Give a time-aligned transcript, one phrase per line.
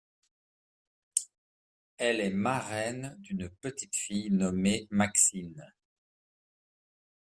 [1.99, 5.71] Elle est marraine d'une petite fille nommée Maxine.